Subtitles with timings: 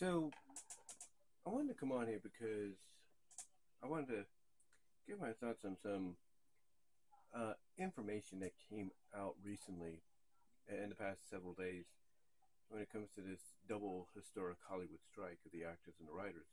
[0.00, 0.30] So,
[1.46, 2.80] I wanted to come on here because
[3.84, 4.24] I wanted to
[5.06, 6.16] give my thoughts on some
[7.36, 10.00] uh, information that came out recently
[10.72, 11.84] in the past several days
[12.70, 16.48] when it comes to this double historic Hollywood strike of the actors and the writers.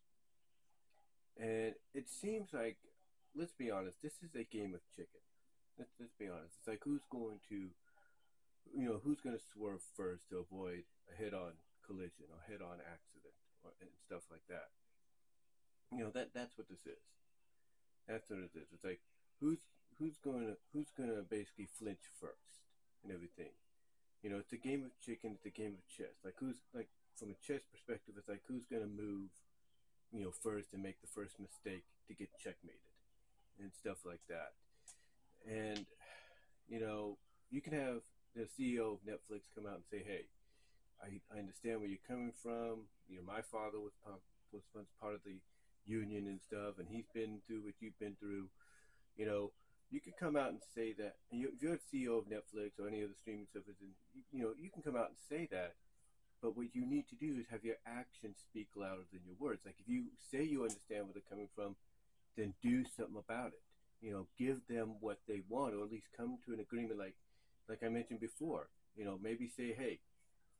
[1.39, 2.75] And it seems like,
[3.33, 5.23] let's be honest, this is a game of chicken.
[5.79, 6.59] Let's, let's be honest.
[6.59, 7.71] It's like who's going to,
[8.75, 11.53] you know, who's going to swerve first to avoid a head-on
[11.87, 13.33] collision or head-on accident
[13.63, 14.75] or, and stuff like that.
[15.95, 16.99] You know that that's what this is.
[18.07, 18.67] That's what it is.
[18.75, 18.99] It's like
[19.39, 19.63] who's
[19.97, 22.67] who's going to who's going to basically flinch first
[23.03, 23.55] and everything.
[24.21, 25.39] You know, it's a game of chicken.
[25.39, 26.19] It's a game of chess.
[26.27, 29.31] Like who's like from a chess perspective, it's like who's going to move,
[30.11, 32.91] you know, first and make the first mistake to get checkmated
[33.59, 34.53] and stuff like that.
[35.47, 35.85] And
[36.67, 37.17] you know,
[37.49, 38.03] you can have
[38.35, 40.27] the CEO of Netflix come out and say, "Hey,
[41.01, 42.89] I, I understand where you're coming from.
[43.09, 43.93] You know, my father was
[44.51, 45.37] was once part of the
[45.85, 48.47] union and stuff, and he's been through what you've been through.
[49.15, 49.51] You know,
[49.89, 51.15] you could come out and say that.
[51.31, 54.21] You, if you're the CEO of Netflix or any of the streaming services, and you,
[54.31, 55.75] you know, you can come out and say that.
[56.41, 59.61] But what you need to do is have your actions speak louder than your words.
[59.65, 61.75] Like if you say you understand where they're coming from,
[62.35, 63.61] then do something about it.
[64.01, 66.99] You know, give them what they want, or at least come to an agreement.
[66.99, 67.15] Like,
[67.67, 68.69] like I mentioned before.
[68.95, 69.99] You know, maybe say, hey,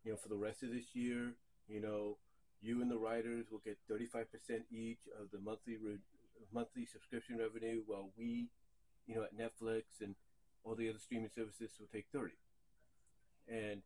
[0.04, 1.34] you know, for the rest of this year,
[1.68, 2.18] you know,
[2.62, 4.26] you and the writers will get 35%
[4.72, 6.00] each of the monthly re-
[6.54, 8.48] monthly subscription revenue, while we,
[9.06, 10.16] you know, at Netflix and
[10.64, 12.34] all the other streaming services will take 30.
[13.48, 13.82] And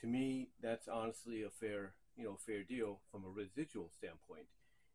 [0.00, 4.46] to me, that's honestly a fair, you know, fair deal from a residual standpoint.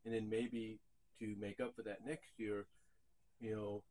[0.04, 0.78] And then maybe
[1.20, 2.66] to make up for that next year,
[3.40, 3.82] you know,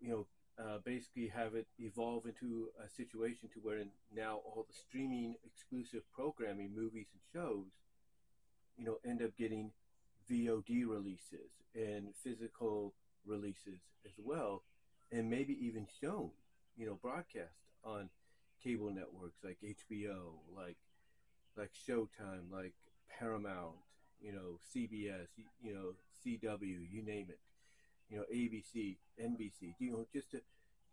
[0.00, 0.26] you know,
[0.58, 3.82] uh, basically have it evolve into a situation to where
[4.14, 7.66] now all the streaming exclusive programming, movies and shows,
[8.78, 9.70] you know, end up getting
[10.30, 12.94] VOD releases and physical
[13.26, 14.62] releases as well,
[15.12, 16.30] and maybe even shown,
[16.76, 17.54] you know, broadcast
[17.84, 18.08] on
[18.62, 20.76] cable networks like HBO, like
[21.56, 22.74] like Showtime, like
[23.18, 23.76] Paramount,
[24.20, 25.28] you know, CBS,
[25.62, 25.94] you know,
[26.24, 27.38] CW, you name it,
[28.10, 30.40] you know, ABC, NBC, you know, just to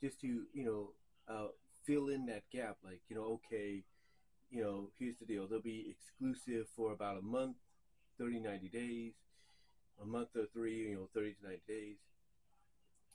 [0.03, 0.89] just to you know
[1.33, 1.47] uh,
[1.85, 3.83] fill in that gap, like you know, okay,
[4.51, 7.55] you know, here's the deal, they'll be exclusive for about a month
[8.19, 9.13] 30, 90 days,
[10.01, 11.97] a month or three, you know, 30 to 90 days,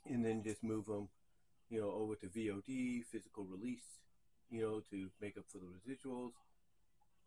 [0.09, 1.07] and then just move them,
[1.69, 3.99] you know, over to VOD, physical release,
[4.49, 6.31] you know, to make up for the residuals,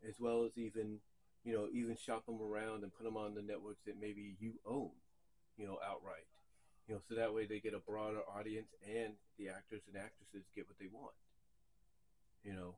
[0.07, 0.99] as well as even,
[1.43, 4.53] you know, even shop them around and put them on the networks that maybe you
[4.65, 4.91] own,
[5.57, 6.27] you know, outright.
[6.87, 10.47] You know, so that way they get a broader audience and the actors and actresses
[10.55, 11.13] get what they want.
[12.43, 12.75] You know,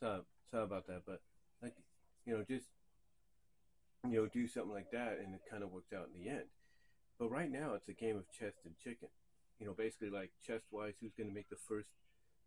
[0.00, 1.20] sorry, sorry about that, but
[1.62, 1.74] like,
[2.24, 2.66] you know, just
[4.06, 6.46] you know, do something like that, and it kind of works out in the end.
[7.18, 9.08] But right now, it's a game of chess and chicken.
[9.58, 11.88] You know, basically like chess wise, who's going to make the first,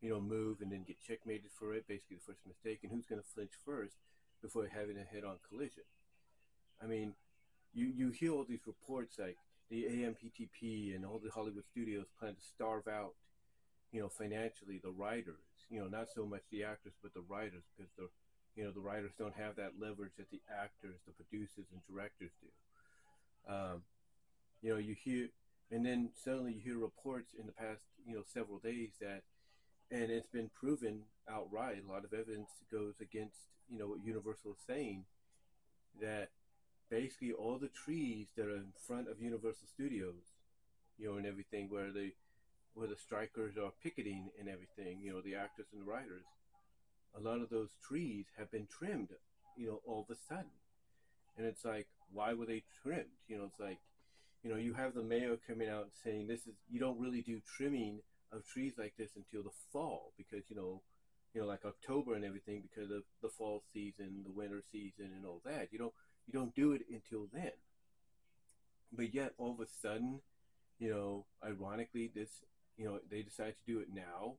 [0.01, 3.05] you know, move and then get checkmated for it, basically the first mistake, and who's
[3.05, 3.95] going to flinch first
[4.41, 5.83] before having a head-on collision.
[6.81, 7.13] I mean,
[7.73, 9.37] you you hear all these reports like
[9.69, 13.13] the AMPTP and all the Hollywood studios plan to starve out,
[13.91, 17.63] you know, financially the writers you know, not so much the actors, but the writers,
[17.75, 18.09] because the,
[18.55, 22.31] you know, the writers don't have that leverage that the actors, the producers, and directors
[22.41, 23.51] do.
[23.51, 23.81] Um,
[24.61, 25.29] you know, you hear,
[25.71, 29.23] and then suddenly you hear reports in the past, you know, several days that,
[29.91, 31.83] and it's been proven outright.
[31.87, 33.35] A lot of evidence goes against,
[33.69, 35.03] you know, what Universal is saying,
[36.01, 36.29] that
[36.89, 40.23] basically all the trees that are in front of Universal Studios,
[40.97, 42.13] you know, and everything, where they
[42.73, 46.23] where the strikers are picketing and everything, you know, the actors and the writers,
[47.17, 49.09] a lot of those trees have been trimmed,
[49.57, 50.51] you know, all of a sudden.
[51.37, 53.19] And it's like, why were they trimmed?
[53.27, 53.79] You know, it's like,
[54.41, 57.41] you know, you have the mayor coming out saying this is, you don't really do
[57.57, 57.99] trimming
[58.31, 60.81] of trees like this until the fall because, you know,
[61.33, 65.25] you know, like October and everything because of the fall season, the winter season and
[65.25, 65.69] all that.
[65.71, 65.93] You don't,
[66.27, 67.51] you don't do it until then.
[68.91, 70.19] But yet all of a sudden,
[70.79, 72.29] you know, ironically, this
[72.81, 74.33] you know, they decide to do it now.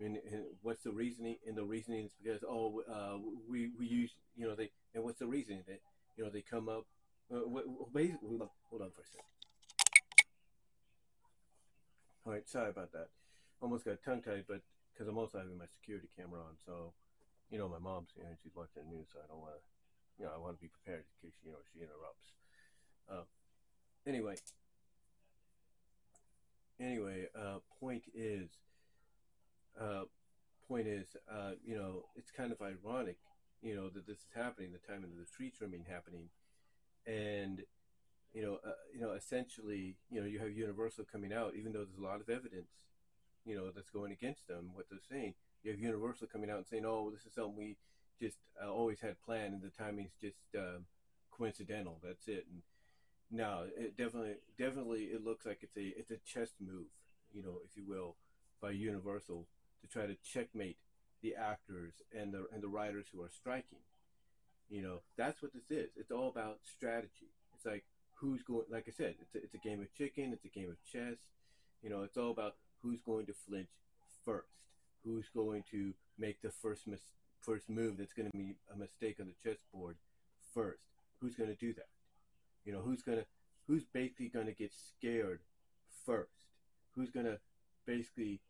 [0.00, 1.36] And, and what's the reasoning?
[1.46, 5.18] And the reasoning is because oh, uh, we we use you know they and what's
[5.18, 5.80] the reasoning that
[6.16, 6.86] you know they come up.
[7.32, 7.40] Uh,
[7.92, 8.38] basically,
[8.70, 9.37] hold on for a second.
[12.28, 13.08] All right, sorry about that.
[13.62, 14.60] Almost got tongue tied, but
[14.92, 16.92] because I'm also having my security camera on, so
[17.50, 19.62] you know my mom's here and she's watching the news, so I don't want to,
[20.20, 22.36] you know, I want to be prepared in case you know she interrupts.
[23.08, 23.24] Uh,
[24.06, 24.36] anyway,
[26.78, 28.50] anyway, uh, point is,
[29.80, 30.02] uh,
[30.68, 33.16] point is, uh, you know, it's kind of ironic,
[33.62, 36.28] you know, that this is happening, the time of the tree trimming happening,
[37.06, 37.62] and
[38.38, 41.80] you know, uh, you know, essentially, you know, you have Universal coming out, even though
[41.84, 42.70] there's a lot of evidence,
[43.44, 45.34] you know, that's going against them, what they're saying.
[45.64, 47.74] You have Universal coming out and saying, "Oh, this is something we
[48.20, 50.78] just uh, always had planned, and the timing's just uh,
[51.32, 51.98] coincidental.
[52.00, 52.62] That's it." And
[53.28, 56.86] no, it definitely, definitely, it looks like it's a it's a chess move,
[57.34, 58.14] you know, if you will,
[58.62, 59.48] by Universal
[59.80, 60.76] to try to checkmate
[61.24, 63.82] the actors and the and the writers who are striking.
[64.70, 65.90] You know, that's what this is.
[65.96, 67.32] It's all about strategy.
[67.56, 67.82] It's like
[68.20, 68.64] who's going.
[68.70, 70.32] Like I said, it's a, it's a game of chicken.
[70.32, 71.18] It's a game of chess.
[71.82, 73.68] You know, it's all about who's going to flinch
[74.24, 74.48] first.
[75.04, 79.16] Who's going to make the first mis- first move that's going to be a mistake
[79.20, 79.96] on the chessboard
[80.52, 80.82] first?
[81.20, 81.86] Who's going to do that?
[82.68, 83.24] You know, who's gonna
[83.66, 85.40] who's basically gonna get scared
[86.04, 86.44] first?
[86.94, 87.38] Who's gonna
[87.86, 88.40] basically,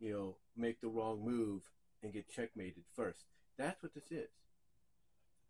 [0.00, 1.60] you know, make the wrong move
[2.02, 3.24] and get checkmated first?
[3.58, 4.30] That's what this is.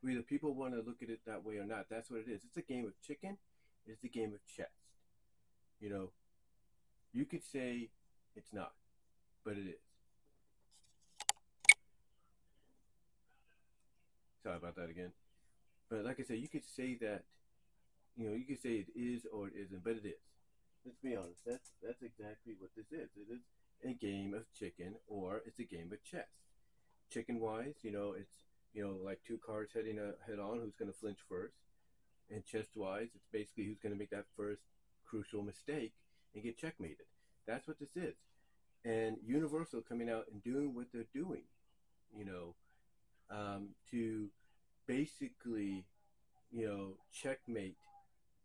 [0.01, 2.41] Whether people want to look at it that way or not, that's what it is.
[2.45, 3.37] It's a game of chicken.
[3.87, 4.67] It's a game of chess.
[5.81, 6.11] You know,
[7.13, 7.91] you could say
[8.35, 8.73] it's not,
[9.45, 9.81] but it is.
[14.43, 15.13] Sorry about that again.
[15.91, 17.25] But like I said, you could say that
[18.17, 20.25] you know, you could say it is or it isn't, but it is.
[20.85, 21.45] Let's be honest.
[21.47, 23.11] That's that's exactly what this is.
[23.17, 23.41] It is
[23.85, 26.31] a game of chicken or it's a game of chess.
[27.13, 30.61] Chicken wise, you know, it's you know like two cards heading a, head on.
[30.61, 31.57] Who's going to flinch first?
[32.31, 34.63] And chess wise, it's basically who's going to make that first
[35.09, 35.93] crucial mistake
[36.35, 37.07] and get checkmated.
[37.47, 38.15] That's what this is.
[38.85, 41.43] And Universal coming out and doing what they're doing,
[42.17, 42.55] you know,
[43.31, 44.29] um, to
[44.87, 45.85] basically,
[46.53, 47.77] you know, checkmate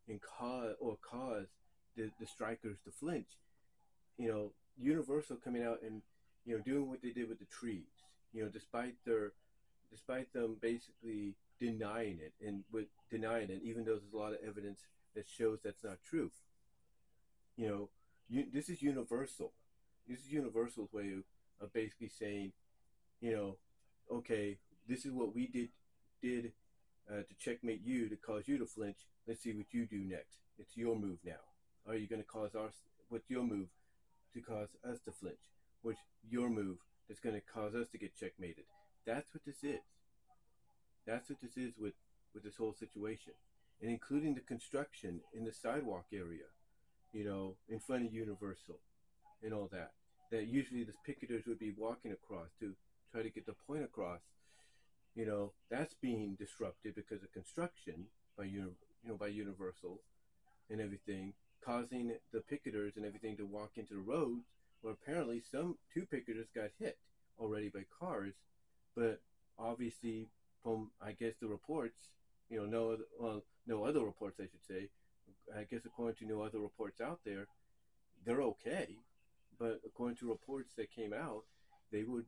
[0.08, 1.48] and cause or cause
[1.96, 3.28] the, the strikers to flinch.
[4.18, 6.02] You know, Universal coming out and
[6.46, 7.92] you know doing what they did with the trees.
[8.34, 9.34] You know, despite their
[9.92, 14.40] despite them basically denying it and with denying it, even though there's a lot of
[14.46, 14.80] evidence
[15.16, 16.32] that shows that's not true.
[17.56, 17.90] You know,
[18.28, 19.52] you, this is Universal.
[20.08, 21.14] This is Universal's way
[21.62, 22.54] of, basically saying,
[23.22, 23.58] you know,
[24.12, 24.58] okay,
[24.90, 25.70] this is what we did
[26.24, 26.52] did
[27.10, 28.98] uh, to checkmate you to cause you to flinch.
[29.28, 30.40] Let's see what you do next.
[30.58, 31.44] It's your move now.
[31.88, 32.72] Are you going to cause our
[33.10, 33.68] what's your move
[34.34, 35.38] to cause us to flinch?
[35.84, 38.66] What's your move that's going to cause us to get checkmated?
[39.06, 39.82] That's what this is.
[41.06, 41.94] That's what this is with
[42.34, 43.34] with this whole situation,
[43.82, 46.48] and including the construction in the sidewalk area,
[47.12, 48.80] you know, in front of Universal,
[49.44, 49.92] and all that.
[50.32, 52.74] That usually the picketers would be walking across to
[53.12, 54.22] try to get the point across
[55.16, 58.06] you know, that's being disrupted because of construction
[58.38, 58.74] by you
[59.06, 60.00] know by Universal
[60.70, 61.34] and everything,
[61.64, 64.46] causing the picketers and everything to walk into the roads.
[64.82, 66.98] Where apparently some two picketers got hit
[67.40, 68.34] already by cars,
[68.96, 69.22] but
[69.60, 70.30] obviously
[70.64, 72.10] from I guess the reports,
[72.50, 74.90] you know, no well no other reports I should say.
[75.56, 77.48] I guess according to no other reports out there,
[78.26, 78.98] they're okay.
[79.60, 81.44] But according to reports that came out,
[81.92, 82.26] they would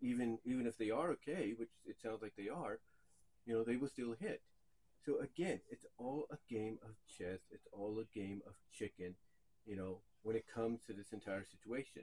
[0.00, 2.78] even even if they are okay, which it sounds like they are,
[3.46, 4.42] you know, they will still hit.
[5.04, 7.40] So again, it's all a game of chess.
[7.50, 9.14] It's all a game of chicken,
[9.66, 12.02] you know, when it comes to this entire situation.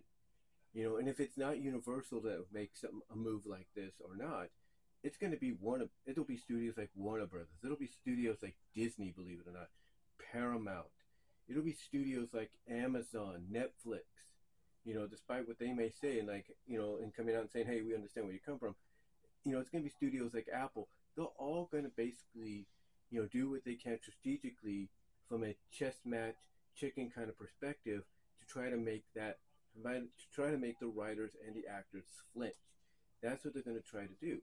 [0.74, 4.50] You know, and if it's not Universal that makes a move like this or not,
[5.08, 7.48] it's going to be one of it'll be studios like Warner Brothers.
[7.64, 9.70] It'll be studios like Disney, believe it or not,
[10.34, 10.88] Paramount.
[11.48, 14.04] It'll be studios like Amazon, Netflix,
[14.84, 17.50] you know, despite what they may say and like, you know, and coming out and
[17.50, 18.76] saying, hey, we understand where you come from,
[19.46, 20.90] you know, it's going to be studios like Apple.
[21.16, 22.66] They're all going to basically,
[23.10, 24.90] you know, do what they can strategically
[25.30, 26.36] from a chess match,
[26.76, 28.04] chicken kind of perspective
[28.42, 29.38] to try to make that,
[29.82, 30.02] to
[30.36, 32.56] try to make the writers and the actors flinch.
[33.24, 34.42] That's what they're going to try to do.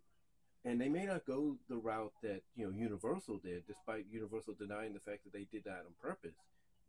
[0.64, 4.94] And they may not go the route that, you know, Universal did, despite Universal denying
[4.94, 6.36] the fact that they did that on purpose.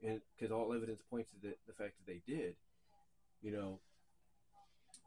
[0.04, 2.56] And because all evidence points to the, the fact that they did
[3.46, 3.80] you know,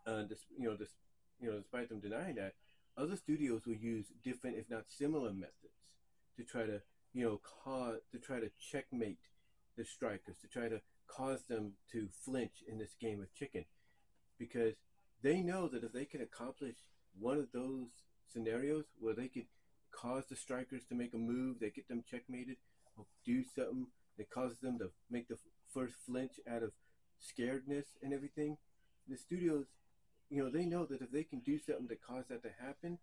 [0.06, 0.90] uh, this, you know, this,
[1.40, 2.54] you know, despite them denying that,
[2.96, 5.92] other studios will use different, if not similar, methods
[6.36, 6.80] to try to,
[7.12, 9.18] you know, cause to try to checkmate
[9.76, 13.64] the strikers, to try to cause them to flinch in this game of chicken,
[14.38, 14.74] because
[15.22, 16.76] they know that if they can accomplish
[17.18, 17.88] one of those
[18.32, 19.46] scenarios where they could
[19.90, 22.56] cause the strikers to make a move, they get them checkmated,
[22.96, 25.38] or do something that causes them to make the
[25.72, 26.72] first flinch out of
[27.20, 28.56] scaredness and everything,
[29.08, 29.66] the studios,
[30.30, 32.98] you know, they know that if they can do something to cause that to happen,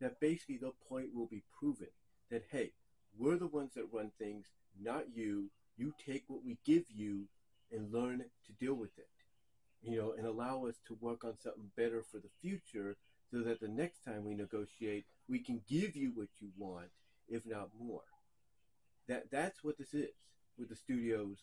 [0.00, 1.88] that basically the point will be proven
[2.30, 2.72] that hey,
[3.18, 4.46] we're the ones that run things,
[4.80, 5.50] not you.
[5.76, 7.24] You take what we give you
[7.72, 9.08] and learn to deal with it,
[9.82, 12.96] you know, and allow us to work on something better for the future
[13.30, 16.88] so that the next time we negotiate, we can give you what you want,
[17.28, 18.02] if not more.
[19.08, 20.08] That that's what this is
[20.58, 21.38] with the studios,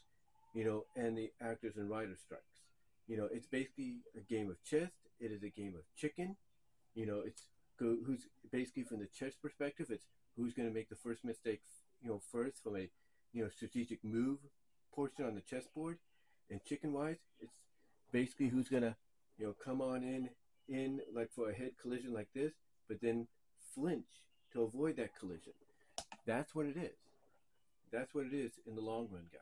[0.53, 2.61] you know, and the actors and writers strikes.
[3.07, 4.91] You know, it's basically a game of chess.
[5.19, 6.37] It is a game of chicken.
[6.95, 7.43] You know, it's
[7.77, 9.87] who's basically from the chess perspective.
[9.89, 11.61] It's who's going to make the first mistake,
[12.01, 12.89] you know, first from a
[13.33, 14.39] you know strategic move
[14.93, 15.97] portion on the chessboard.
[16.49, 17.55] And chicken wise, it's
[18.11, 18.95] basically who's going to
[19.37, 20.29] you know come on in
[20.67, 22.53] in like for a head collision like this,
[22.87, 23.27] but then
[23.73, 24.05] flinch
[24.53, 25.53] to avoid that collision.
[26.25, 26.97] That's what it is.
[27.91, 29.41] That's what it is in the long run, guys.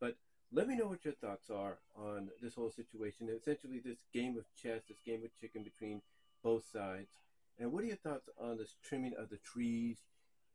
[0.00, 0.16] But
[0.52, 3.28] let me know what your thoughts are on this whole situation.
[3.28, 6.00] Essentially, this game of chess, this game of chicken between
[6.42, 7.10] both sides.
[7.58, 9.98] And what are your thoughts on this trimming of the trees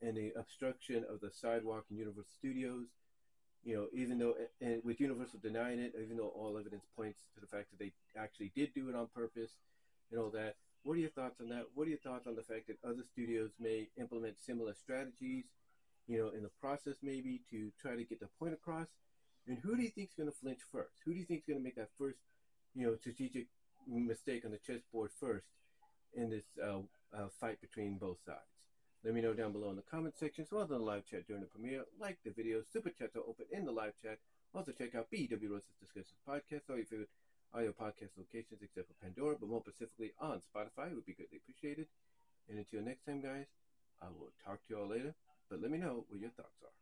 [0.02, 2.88] and the obstruction of the sidewalk in Universal Studios?
[3.64, 7.42] You know, even though, and with Universal denying it, even though all evidence points to
[7.42, 9.52] the fact that they actually did do it on purpose
[10.12, 10.56] and all that.
[10.84, 11.66] What are your thoughts on that?
[11.76, 15.46] What are your thoughts on the fact that other studios may implement similar strategies,
[16.08, 18.88] you know, in the process maybe to try to get the point across?
[19.48, 21.02] And who do you think is going to flinch first?
[21.06, 22.18] Who do you think is going to make that first,
[22.76, 23.48] you know, strategic
[23.88, 25.46] mistake on the chessboard first
[26.14, 26.80] in this uh,
[27.16, 28.40] uh, fight between both sides?
[29.04, 31.06] Let me know down below in the comment section, as well as in the live
[31.10, 31.84] chat during the premiere.
[32.00, 34.20] Like the video, super chats are open in the live chat.
[34.54, 37.10] Also check out BW Rosas Discussions podcast, all your favorite
[37.54, 41.88] audio podcast locations except for Pandora, but more specifically on Spotify would be greatly appreciated.
[42.50, 43.46] And until next time, guys,
[44.02, 45.14] I will talk to you all later.
[45.50, 46.81] But let me know what your thoughts are.